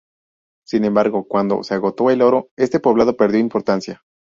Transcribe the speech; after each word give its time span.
Sin 0.65 0.83
embargo, 0.83 1.27
cuando 1.27 1.61
se 1.61 1.75
agotó 1.75 2.09
el 2.09 2.23
oro, 2.23 2.49
este 2.57 2.79
poblado 2.79 3.15
perdió 3.15 3.39
importancia. 3.39 4.01